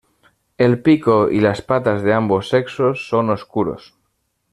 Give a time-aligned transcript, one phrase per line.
[0.57, 3.93] El pico y las patas de ambos sexos son oscuros.